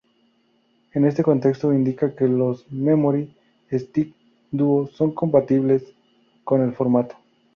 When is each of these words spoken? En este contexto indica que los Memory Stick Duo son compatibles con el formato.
En 0.95 1.05
este 1.05 1.21
contexto 1.21 1.71
indica 1.71 2.15
que 2.15 2.27
los 2.27 2.65
Memory 2.71 3.31
Stick 3.71 4.15
Duo 4.49 4.87
son 4.87 5.13
compatibles 5.13 5.83
con 6.43 6.63
el 6.63 6.73
formato. 6.73 7.13